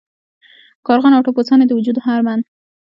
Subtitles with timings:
[0.87, 2.43] کارغان او ټپوسان یې د وجود هر بند.